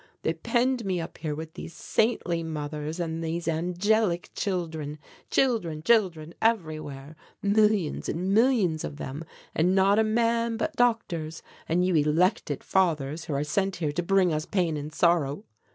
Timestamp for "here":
1.19-1.35, 13.75-13.91